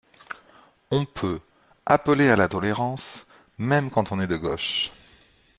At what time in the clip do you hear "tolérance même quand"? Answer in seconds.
2.49-4.11